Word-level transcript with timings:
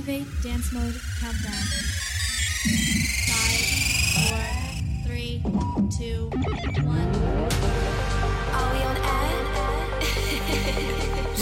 Activate 0.00 0.42
dance 0.42 0.72
mode 0.72 0.98
countdown. 1.20 1.52
Five, 3.28 3.64
four, 4.16 4.40
three, 5.04 5.42
two, 5.94 6.30
one. 6.86 7.12
Are 8.54 8.72
we 8.72 8.80
on 8.82 8.96
air? 8.96 9.40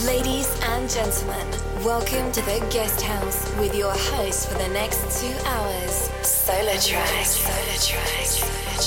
Ladies 0.07 0.49
and 0.65 0.91
gentlemen, 0.91 1.47
welcome 1.85 2.33
to 2.33 2.41
the 2.41 2.59
guest 2.73 3.01
house 3.01 3.49
with 3.59 3.77
your 3.77 3.93
host 3.93 4.49
for 4.49 4.59
the 4.59 4.69
next 4.71 5.21
two 5.21 5.37
hours, 5.47 6.11
SolarTrak. 6.23 7.25
Solar 7.27 7.79
Track. 7.79 8.27
Solar 8.27 8.83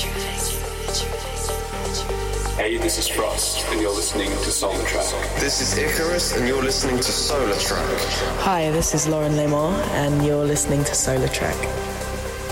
Track. 2.09 2.20
Hey, 2.57 2.77
this 2.77 2.97
is 2.99 3.07
Frost, 3.07 3.65
and 3.69 3.81
you're 3.81 3.95
listening 3.95 4.27
to 4.27 4.49
SolarTrak. 4.49 5.39
This 5.39 5.61
is 5.61 5.77
Icarus, 5.77 6.35
and 6.35 6.45
you're 6.45 6.61
listening 6.61 6.97
to 6.97 7.11
SolarTrak. 7.11 7.97
Hi, 8.41 8.69
this 8.71 8.93
is 8.93 9.07
Lauren 9.07 9.37
L'Aimant, 9.37 9.77
and 9.91 10.23
you're 10.23 10.43
listening 10.43 10.83
to 10.83 10.91
SolarTrak. 10.91 11.55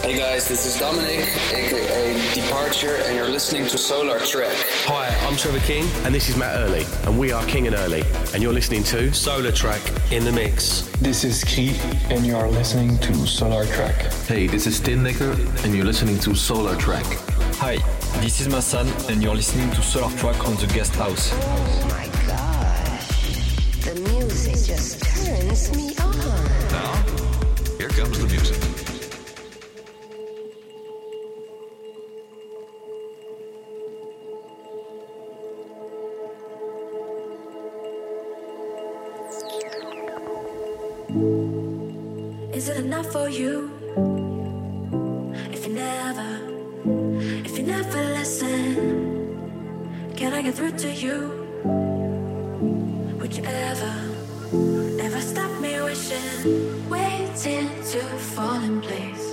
Hey 0.01 0.17
guys, 0.17 0.47
this 0.47 0.65
is 0.65 0.79
Dominic, 0.79 1.27
aka 1.51 2.33
Departure, 2.33 2.95
and 3.05 3.15
you're 3.15 3.27
listening 3.27 3.67
to 3.67 3.75
SolarTrak. 3.75 4.85
Hi, 4.87 5.09
I'm 5.27 5.35
Trevor 5.35 5.59
King, 5.59 5.83
and 6.05 6.15
this 6.15 6.29
is 6.29 6.37
Matt 6.37 6.55
Early, 6.55 6.85
and 7.03 7.19
we 7.19 7.33
are 7.33 7.45
King 7.45 7.67
and 7.67 7.75
Early, 7.75 8.03
and 8.33 8.41
you're 8.41 8.53
listening 8.53 8.83
to 8.85 9.09
SolarTrak 9.09 10.11
in 10.13 10.23
the 10.23 10.31
mix. 10.31 10.89
This 11.01 11.25
is 11.25 11.43
Key, 11.43 11.75
and 12.09 12.25
you 12.25 12.37
are 12.37 12.49
listening 12.49 12.97
to 12.99 13.11
SolarTrak. 13.11 14.27
Hey, 14.27 14.47
this 14.47 14.65
is 14.65 14.79
Tinlicker, 14.79 15.35
and 15.65 15.75
you're 15.75 15.85
listening 15.85 16.17
to 16.19 16.29
SolarTrak. 16.29 17.05
Hi, 17.57 17.77
this 18.17 18.41
is 18.41 18.47
Massan, 18.47 18.87
and 19.09 19.23
you're 19.23 19.35
listening 19.35 19.69
to 19.71 19.81
SolarTrak 19.81 20.47
on 20.47 20.55
the 20.55 20.67
Guest 20.73 20.95
House. 20.95 21.31
Oh 21.33 21.87
my 21.89 22.07
gosh, 22.27 23.81
the 23.83 23.95
music 24.11 24.53
just 24.53 25.01
turns 25.01 25.75
me 25.75 25.95
on. 25.97 26.17
Now, 26.71 26.93
here 27.77 27.89
comes 27.89 28.19
the 28.19 28.27
music. 28.27 28.57
Is 42.53 42.67
it 42.67 42.77
enough 42.77 43.11
for 43.11 43.29
you? 43.29 43.78
Can 50.19 50.33
I 50.33 50.41
get 50.41 50.53
through 50.53 50.73
to 50.83 50.91
you? 50.91 51.17
Would 53.21 53.37
you 53.37 53.43
ever, 53.45 53.93
ever 54.99 55.21
stop 55.21 55.51
me 55.61 55.81
wishing, 55.81 56.89
waiting 56.89 57.69
to 57.91 58.01
fall 58.33 58.61
in 58.61 58.81
place? 58.81 59.25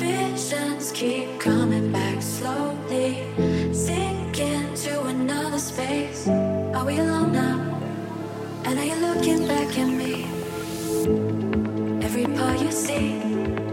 Visions 0.00 0.92
keep 0.92 1.28
coming 1.40 1.92
back 1.92 2.22
slowly, 2.22 3.10
sinking 3.74 4.72
to 4.84 5.02
another 5.12 5.58
space. 5.58 6.26
Are 6.26 6.86
we 6.86 6.96
alone 6.98 7.32
now? 7.32 7.58
And 8.64 8.78
are 8.78 8.88
you 8.92 8.96
looking 9.08 9.46
back 9.46 9.78
at 9.78 9.90
me? 10.00 10.24
Every 12.02 12.24
part 12.34 12.62
you 12.62 12.72
see, 12.72 13.20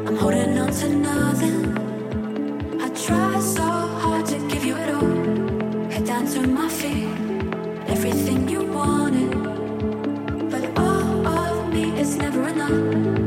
I'm 0.06 0.17
holding 0.17 0.58
on 0.58 0.69
to 0.69 0.89
nothing. 0.89 1.61
I 2.81 2.89
try 2.89 3.39
so 3.39 3.80
everything 7.87 8.47
you 8.47 8.63
wanted. 8.63 9.31
But 10.49 10.63
all 10.77 11.27
of 11.27 11.73
me 11.73 11.99
is 11.99 12.15
never 12.15 12.47
enough. 12.47 13.20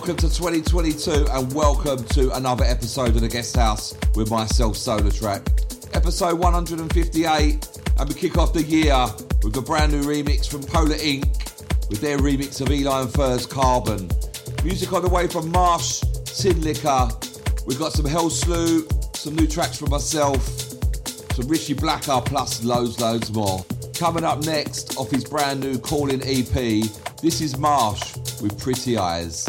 Welcome 0.00 0.16
to 0.16 0.34
2022 0.34 1.26
and 1.30 1.52
welcome 1.52 2.02
to 2.04 2.34
another 2.34 2.64
episode 2.64 3.08
of 3.08 3.20
the 3.20 3.28
Guest 3.28 3.54
House 3.54 3.94
with 4.14 4.30
myself, 4.30 4.76
SolarTrak. 4.76 5.94
Episode 5.94 6.38
158 6.38 7.68
and 7.98 8.08
we 8.08 8.14
kick 8.14 8.38
off 8.38 8.54
the 8.54 8.62
year 8.62 8.96
with 9.42 9.54
a 9.58 9.60
brand 9.60 9.92
new 9.92 10.00
remix 10.00 10.48
from 10.48 10.62
Polar 10.62 10.94
Inc 10.94 11.26
with 11.90 12.00
their 12.00 12.16
remix 12.16 12.62
of 12.62 12.70
Eli 12.70 13.02
and 13.02 13.12
Fur's 13.12 13.44
Carbon. 13.44 14.10
Music 14.64 14.90
on 14.94 15.02
the 15.02 15.08
way 15.10 15.26
from 15.26 15.50
Marsh, 15.50 16.00
Tinlicker. 16.24 17.66
We've 17.66 17.78
got 17.78 17.92
some 17.92 18.06
Helsloot, 18.06 19.14
some 19.14 19.36
new 19.36 19.46
tracks 19.46 19.76
from 19.76 19.90
myself, 19.90 20.42
some 21.34 21.46
Richie 21.46 21.74
Blacker, 21.74 22.22
plus 22.24 22.64
loads, 22.64 22.98
loads 22.98 23.30
more. 23.34 23.62
Coming 23.92 24.24
up 24.24 24.46
next 24.46 24.96
off 24.96 25.10
his 25.10 25.24
brand 25.24 25.60
new 25.60 25.78
Calling 25.78 26.22
EP, 26.22 26.88
this 27.20 27.42
is 27.42 27.58
Marsh 27.58 28.16
with 28.40 28.58
Pretty 28.58 28.96
Eyes. 28.96 29.46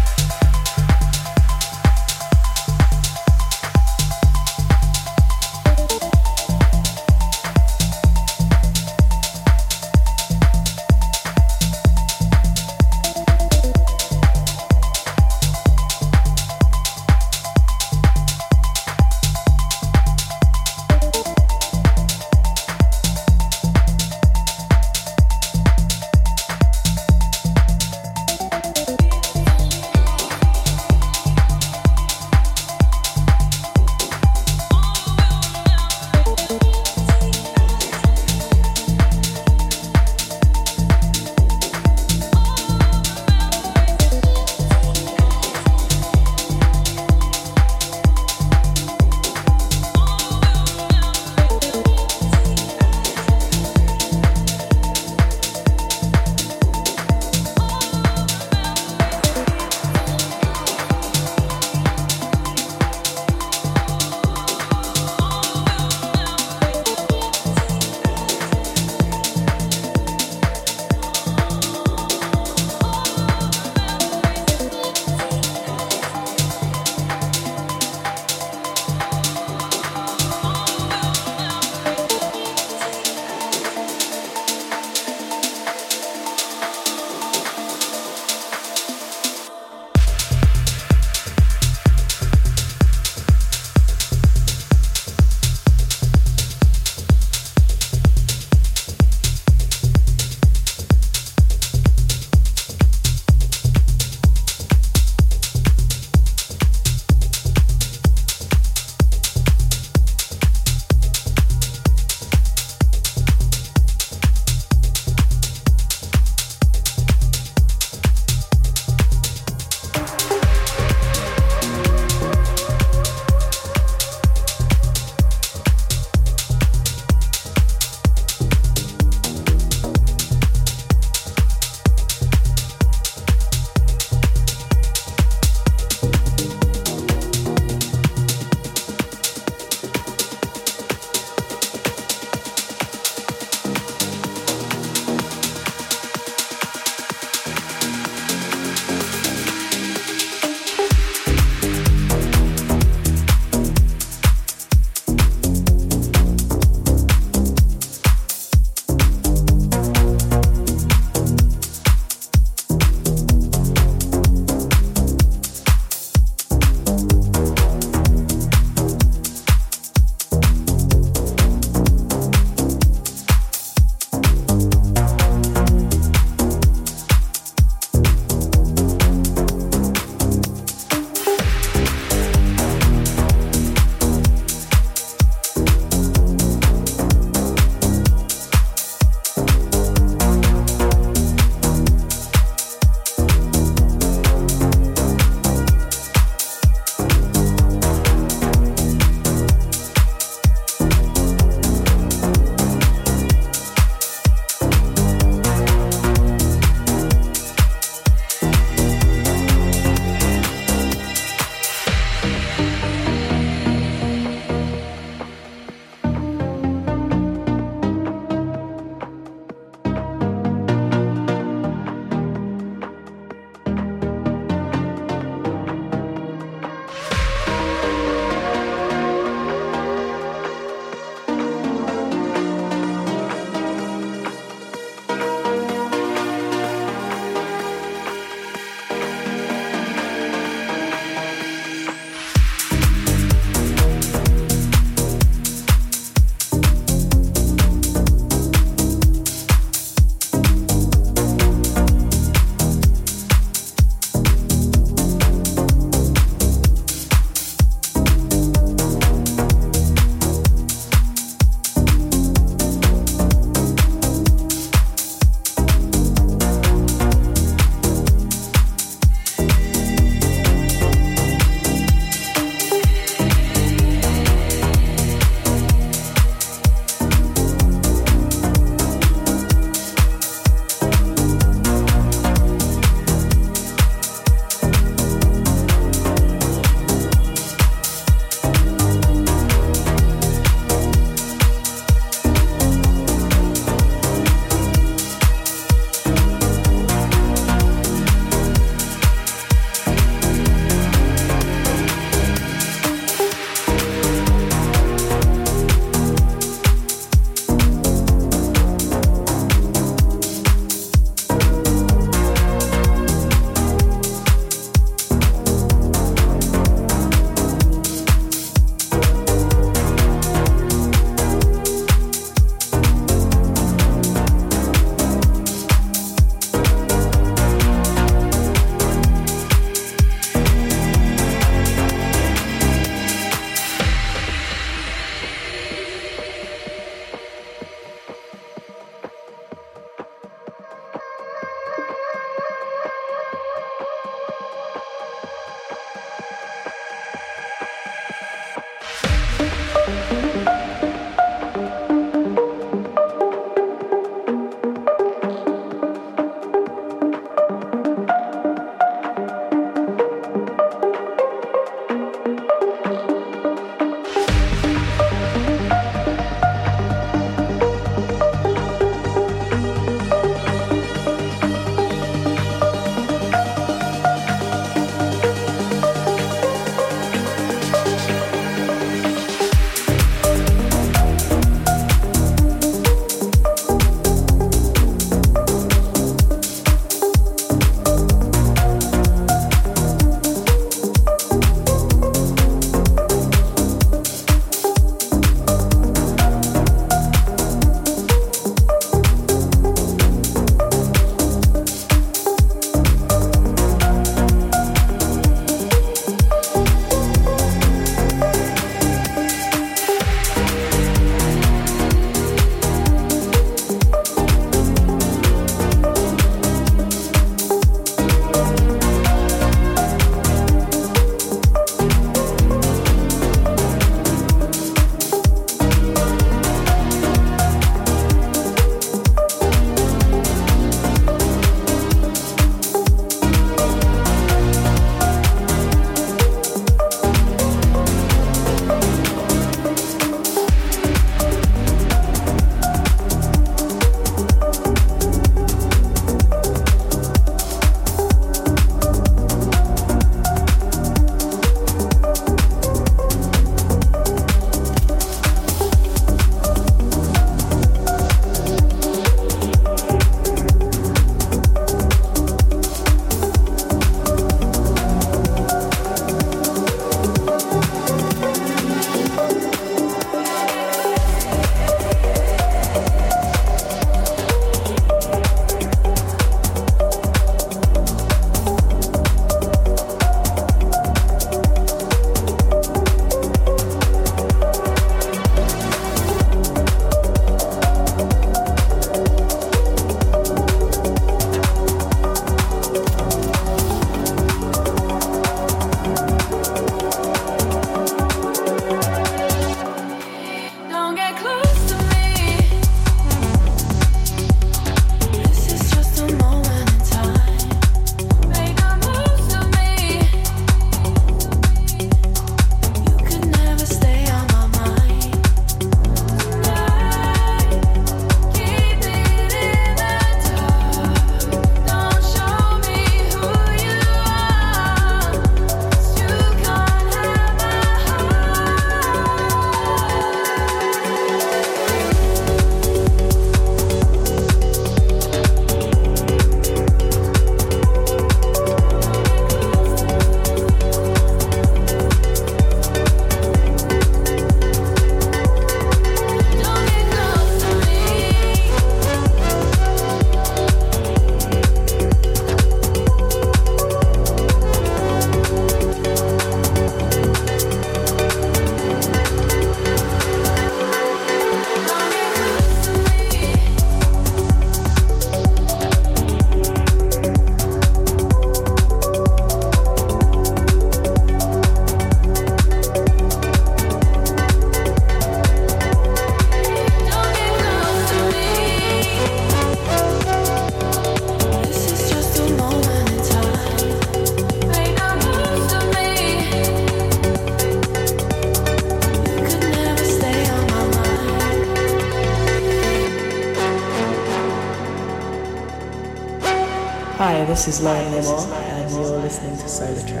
This 597.41 597.55
is 597.55 597.63
Lauren 597.63 597.91
L'Aimant, 597.91 598.31
and 598.31 598.69
you're 598.69 598.99
listening 598.99 599.35
to 599.35 599.45
SolarTrak. 599.45 600.00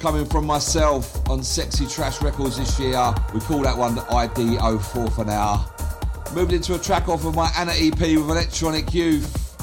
Coming 0.00 0.26
from 0.26 0.46
myself 0.46 1.28
on 1.28 1.42
Sexy 1.42 1.86
Trash 1.86 2.20
Records 2.22 2.58
this 2.58 2.78
year. 2.78 3.14
We 3.32 3.40
call 3.40 3.60
that 3.60 3.76
one 3.76 3.94
the 3.94 4.02
ID 4.12 4.58
04 4.58 5.10
for 5.10 5.24
now. 5.24 5.70
Moved 6.34 6.52
into 6.52 6.74
a 6.74 6.78
track 6.78 7.08
off 7.08 7.24
of 7.24 7.34
my 7.34 7.50
Anna 7.56 7.72
EP 7.72 7.98
with 7.98 8.30
Electronic 8.30 8.92
Youth. 8.92 9.56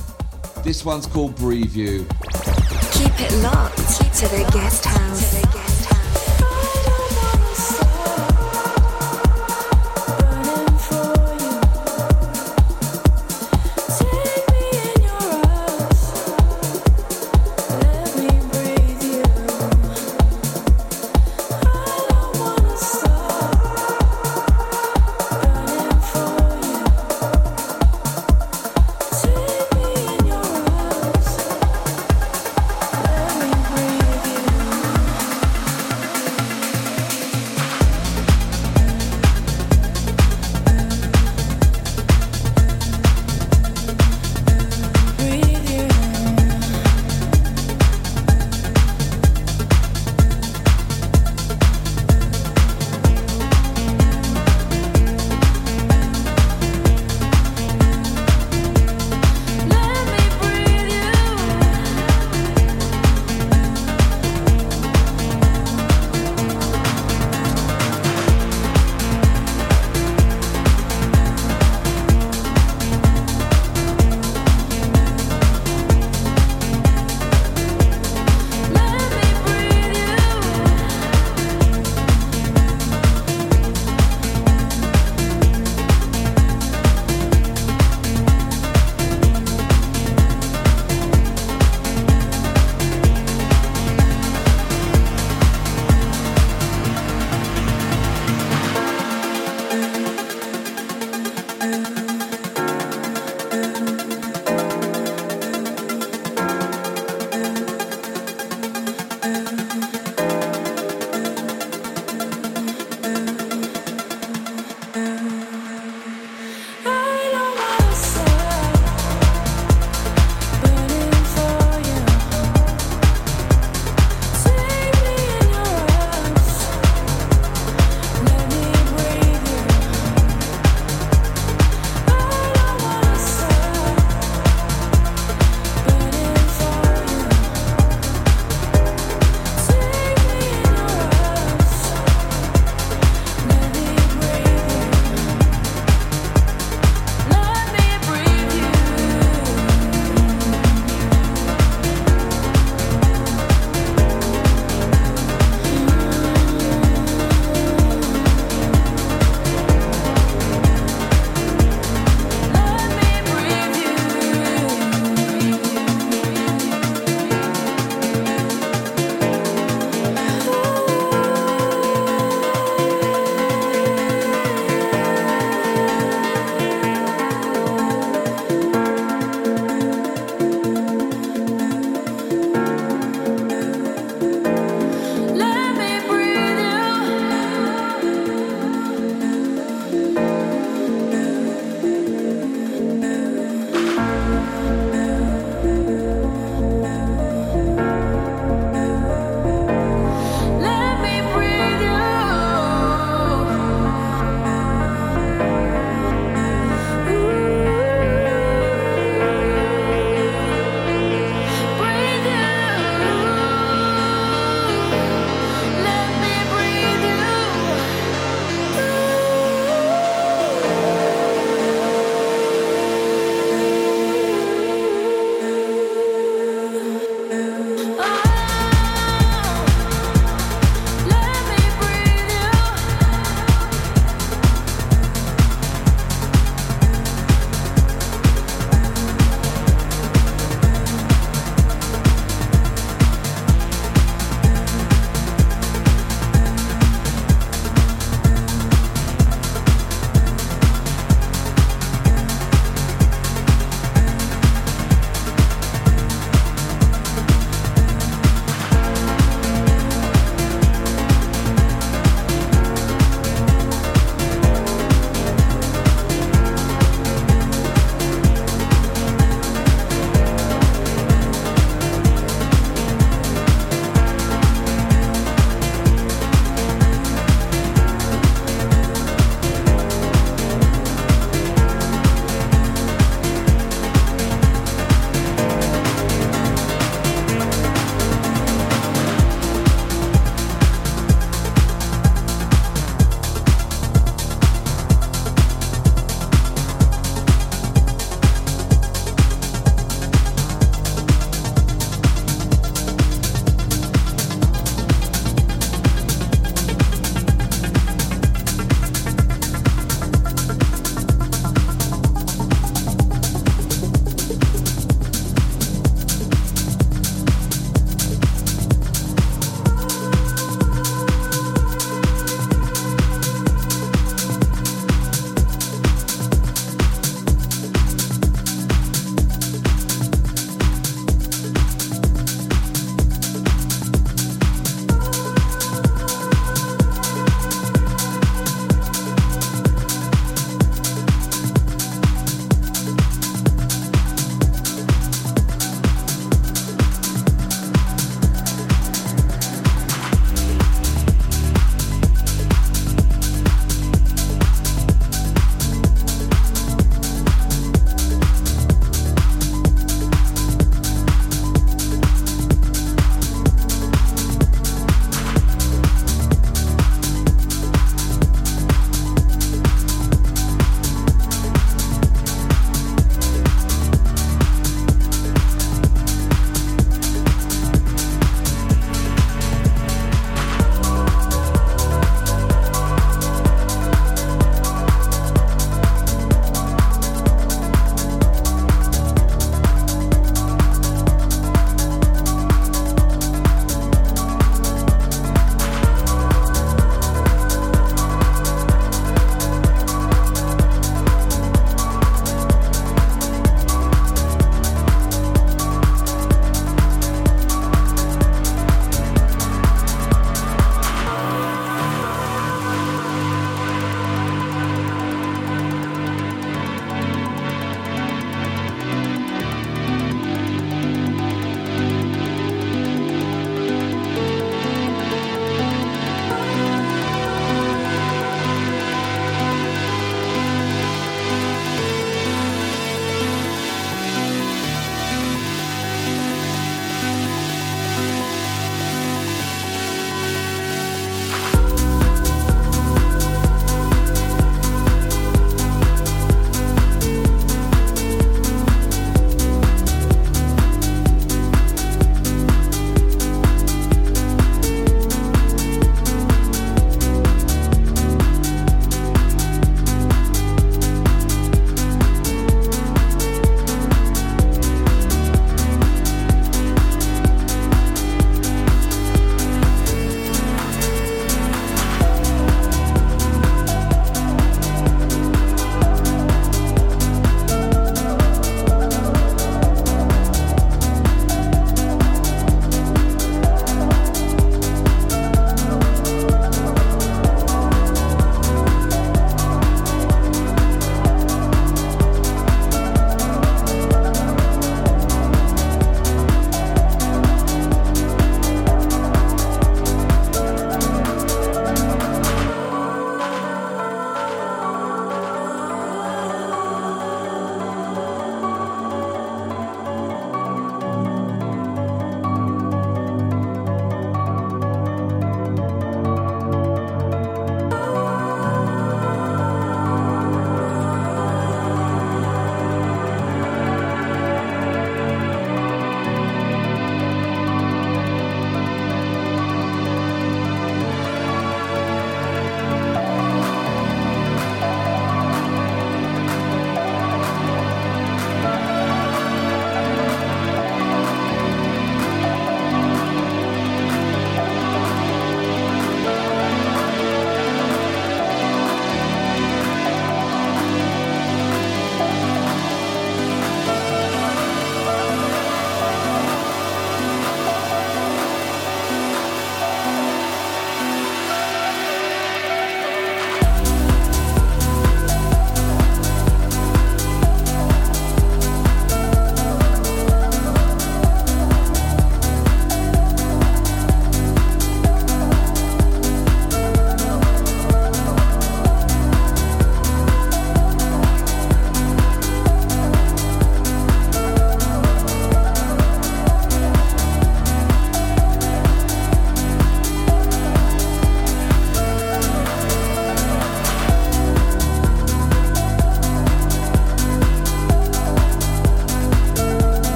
This 0.63 0.83
one's 0.85 1.07
called 1.07 1.39
You. 1.39 2.05
Keep 2.91 3.19
it 3.19 3.43
locked 3.43 3.77
to 3.77 4.27
the 4.27 4.49
guest 4.53 4.85
house. 4.85 5.26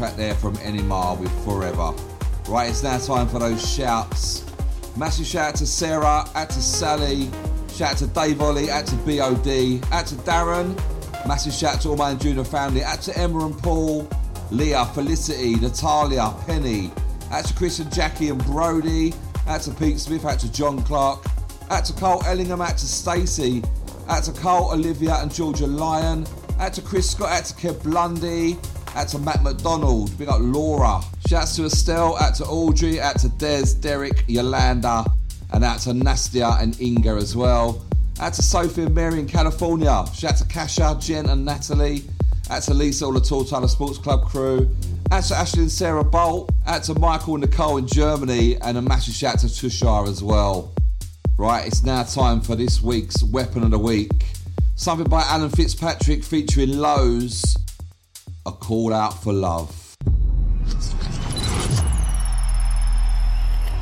Track 0.00 0.16
there 0.16 0.34
from 0.34 0.56
Anyma 0.56 1.20
with 1.20 1.30
Forever. 1.44 1.92
Right, 2.48 2.70
it's 2.70 2.82
now 2.82 2.96
time 2.96 3.28
for 3.28 3.38
those 3.38 3.70
shouts. 3.70 4.46
Massive 4.96 5.26
shout 5.26 5.48
out 5.48 5.54
to 5.56 5.66
Sarah, 5.66 6.24
out 6.34 6.48
to 6.48 6.62
Sally, 6.62 7.28
shout 7.68 7.92
out 7.92 7.96
to 7.98 8.06
Dave 8.06 8.40
Ollie, 8.40 8.70
out 8.70 8.86
to 8.86 8.96
BOD, 8.96 9.84
out 9.92 10.06
to 10.06 10.14
Darren. 10.24 10.74
Massive 11.28 11.52
shout 11.52 11.74
out 11.74 11.80
to 11.82 11.90
all 11.90 11.96
my 11.98 12.14
Junior 12.14 12.44
family, 12.44 12.82
out 12.82 13.02
to 13.02 13.18
Emma 13.18 13.44
and 13.44 13.58
Paul, 13.58 14.08
Leah, 14.50 14.86
Felicity, 14.94 15.56
Natalia, 15.56 16.32
Penny, 16.46 16.90
out 17.30 17.44
to 17.44 17.52
Chris 17.52 17.78
and 17.78 17.92
Jackie 17.92 18.30
and 18.30 18.42
Brody, 18.46 19.12
out 19.48 19.60
to 19.60 19.70
Pete 19.70 20.00
Smith, 20.00 20.24
out 20.24 20.38
to 20.38 20.50
John 20.50 20.82
Clark, 20.82 21.26
out 21.68 21.84
to 21.84 21.92
Carl 21.92 22.22
Ellingham, 22.24 22.62
out 22.62 22.78
to 22.78 22.86
Stacey, 22.86 23.62
out 24.08 24.24
to 24.24 24.32
Carl, 24.32 24.70
Olivia 24.72 25.16
and 25.16 25.30
Georgia 25.30 25.66
Lyon, 25.66 26.26
out 26.58 26.72
to 26.72 26.80
Chris 26.80 27.10
Scott, 27.10 27.28
out 27.28 27.44
to 27.44 27.54
Kev 27.54 27.82
Blundy, 27.82 28.56
out 28.94 29.08
to 29.08 29.18
Matt 29.18 29.42
McDonald, 29.42 30.16
big 30.18 30.28
up 30.28 30.38
Laura. 30.40 31.00
Shouts 31.28 31.56
to 31.56 31.64
Estelle, 31.64 32.16
out 32.18 32.34
to 32.36 32.44
Audrey, 32.44 33.00
out 33.00 33.18
to 33.20 33.28
Des, 33.28 33.74
Derek, 33.80 34.24
Yolanda, 34.26 35.04
and 35.52 35.64
out 35.64 35.80
to 35.80 35.90
Nastia 35.90 36.60
and 36.62 36.80
Inga 36.80 37.10
as 37.10 37.36
well. 37.36 37.84
Out 38.20 38.34
to 38.34 38.42
Sophie 38.42 38.82
and 38.82 38.94
Mary 38.94 39.18
in 39.18 39.26
California. 39.26 40.04
Shout 40.14 40.36
to 40.36 40.44
Kasha, 40.44 40.98
Jen 41.00 41.26
and 41.30 41.44
Natalie. 41.44 42.04
Out 42.50 42.62
to 42.64 42.74
Lisa, 42.74 43.06
all 43.06 43.12
the 43.12 43.20
Tall 43.20 43.44
Tyler 43.44 43.68
Sports 43.68 43.96
Club 43.96 44.26
crew. 44.26 44.68
Out 45.10 45.24
to 45.24 45.36
Ashley 45.36 45.62
and 45.62 45.70
Sarah 45.70 46.04
Bolt. 46.04 46.50
Out 46.66 46.82
to 46.84 46.98
Michael 46.98 47.36
and 47.36 47.42
Nicole 47.42 47.78
in 47.78 47.86
Germany. 47.86 48.56
And 48.60 48.76
a 48.76 48.82
massive 48.82 49.14
shout 49.14 49.38
to 49.38 49.46
Tushar 49.46 50.06
as 50.06 50.22
well. 50.22 50.72
Right, 51.38 51.66
it's 51.66 51.82
now 51.82 52.02
time 52.02 52.42
for 52.42 52.56
this 52.56 52.82
week's 52.82 53.22
Weapon 53.22 53.62
of 53.62 53.70
the 53.70 53.78
Week. 53.78 54.26
Something 54.76 55.08
by 55.08 55.22
Alan 55.22 55.48
Fitzpatrick 55.48 56.22
featuring 56.22 56.76
Lowes. 56.76 57.56
A 58.46 58.52
call 58.52 58.94
out 58.94 59.22
for 59.22 59.34
love. 59.34 59.96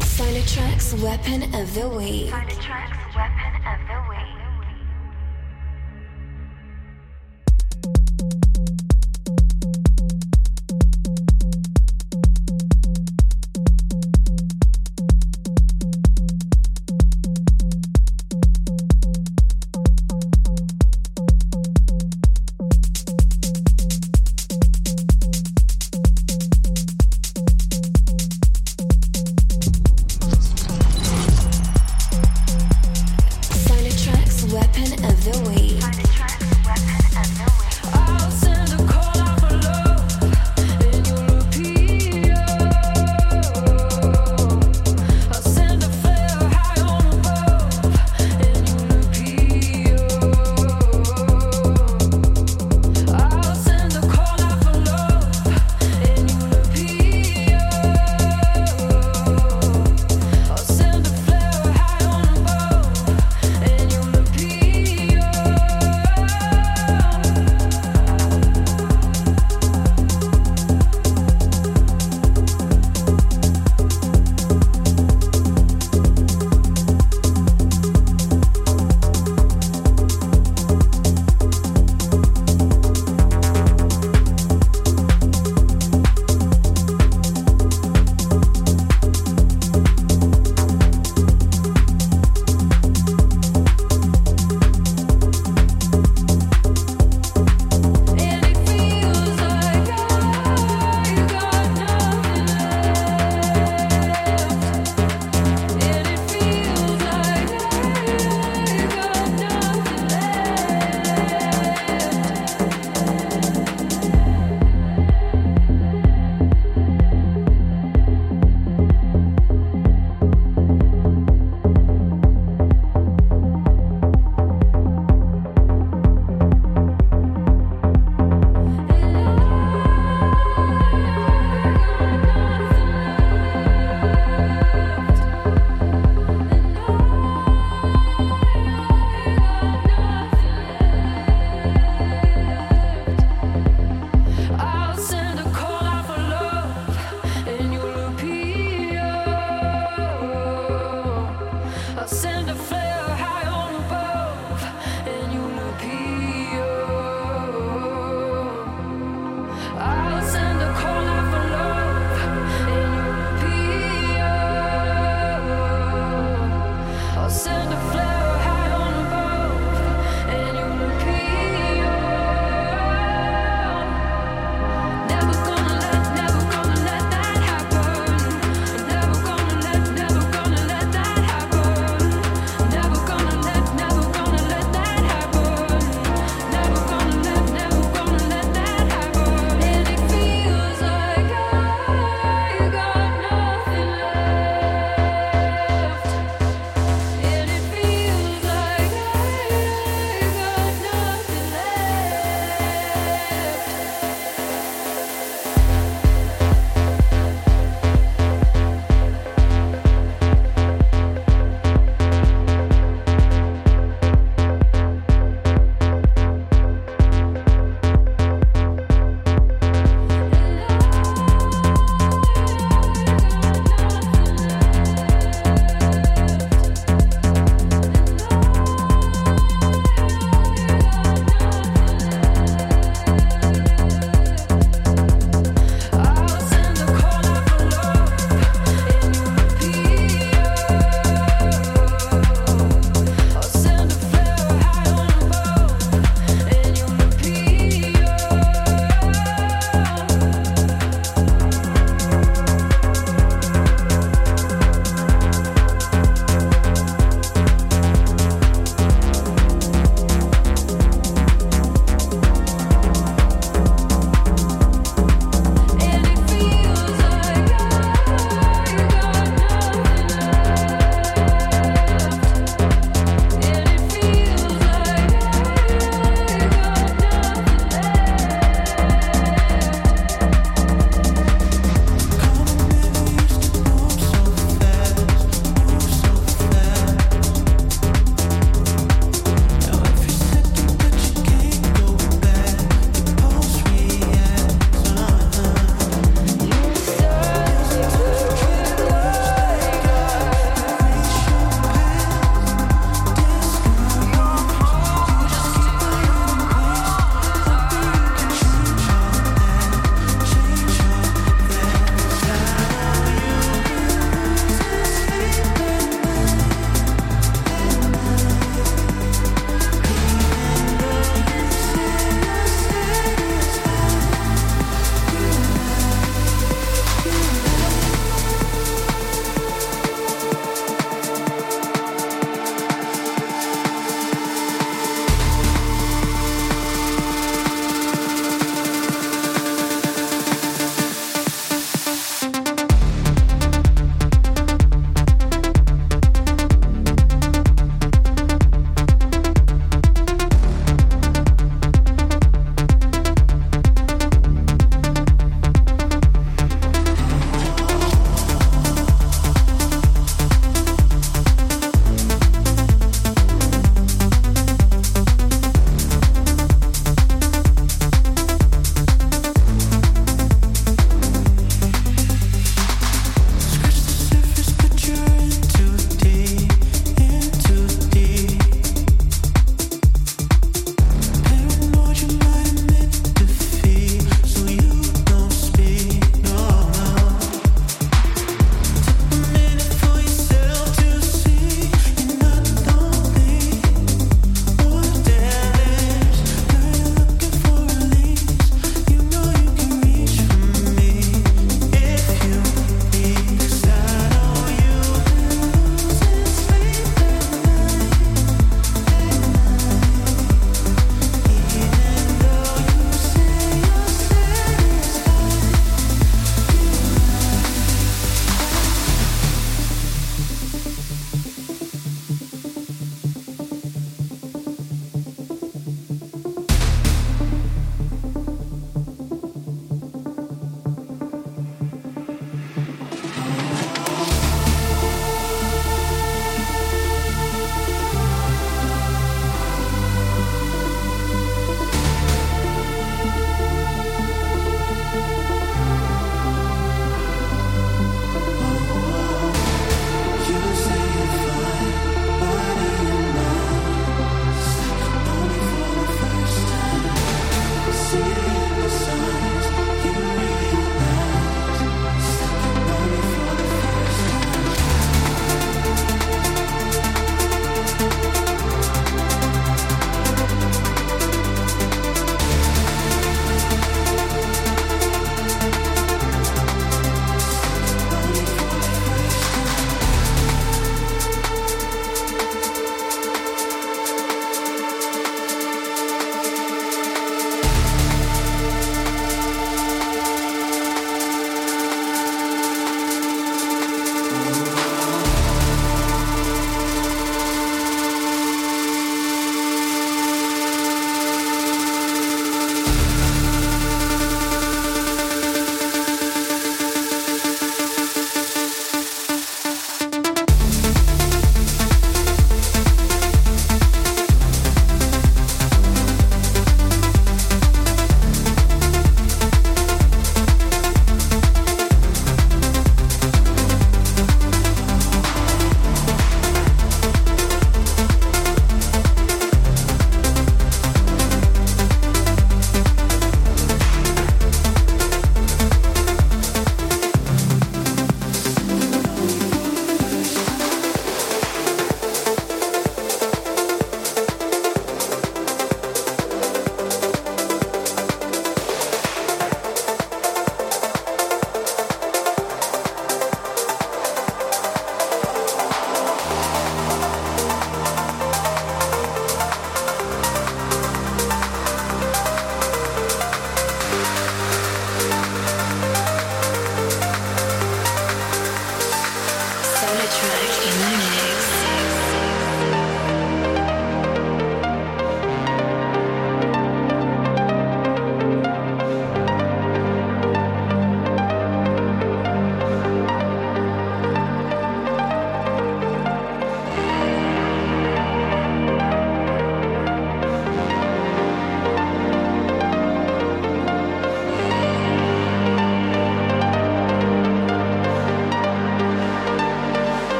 SolarTrak's 0.00 0.94
Weapon 1.00 1.54
of 1.54 1.72
the 1.74 1.88
Week. 1.88 2.32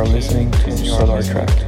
Are 0.00 0.06
listening 0.06 0.50
to 0.52 0.70
SolarTrak. 0.70 1.59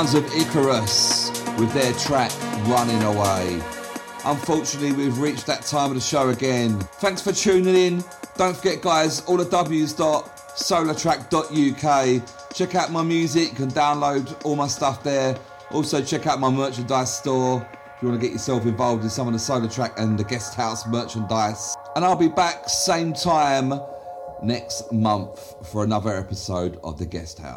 Sounds 0.00 0.14
of 0.14 0.24
Icarus 0.34 1.28
with 1.58 1.70
their 1.74 1.92
track 1.92 2.32
Running 2.66 3.02
Away. 3.02 3.60
Unfortunately, 4.24 4.92
we've 4.92 5.18
reached 5.18 5.44
that 5.44 5.60
time 5.60 5.90
of 5.90 5.94
the 5.94 6.00
show 6.00 6.30
again. 6.30 6.80
Thanks 7.02 7.20
for 7.20 7.32
tuning 7.32 7.74
in. 7.74 8.02
Don't 8.38 8.56
forget, 8.56 8.80
guys, 8.80 9.20
all 9.26 9.36
the 9.36 9.44
W's 9.44 9.92
dot. 9.92 10.56
Check 12.54 12.74
out 12.74 12.90
my 12.90 13.02
music. 13.02 13.54
Can 13.56 13.68
download 13.68 14.42
all 14.42 14.56
my 14.56 14.68
stuff 14.68 15.02
there. 15.02 15.38
Also, 15.70 16.02
check 16.02 16.26
out 16.26 16.40
my 16.40 16.48
merchandise 16.48 17.18
store 17.18 17.60
if 17.94 18.02
you 18.02 18.08
want 18.08 18.18
to 18.18 18.26
get 18.26 18.32
yourself 18.32 18.64
involved 18.64 19.04
in 19.04 19.10
some 19.10 19.26
of 19.26 19.34
the 19.34 19.38
SolarTrak 19.38 19.98
and 19.98 20.18
the 20.18 20.24
Guest 20.24 20.54
House 20.54 20.86
merchandise. 20.86 21.76
And 21.94 22.06
I'll 22.06 22.16
be 22.16 22.28
back 22.28 22.70
same 22.70 23.12
time 23.12 23.74
next 24.42 24.90
month 24.92 25.56
for 25.70 25.84
another 25.84 26.16
episode 26.16 26.80
of 26.82 26.98
the 26.98 27.04
Guest 27.04 27.38
House. 27.38 27.49